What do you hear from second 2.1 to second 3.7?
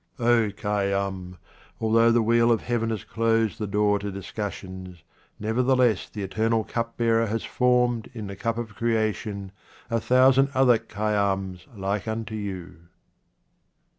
the wheel of Heaven has closed the